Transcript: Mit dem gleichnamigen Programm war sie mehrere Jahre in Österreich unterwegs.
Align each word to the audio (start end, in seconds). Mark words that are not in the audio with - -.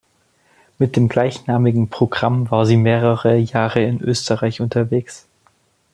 Mit 0.79 0.95
dem 0.95 1.09
gleichnamigen 1.09 1.87
Programm 1.89 2.49
war 2.49 2.65
sie 2.65 2.75
mehrere 2.75 3.35
Jahre 3.37 3.83
in 3.83 4.01
Österreich 4.01 4.59
unterwegs. 4.59 5.27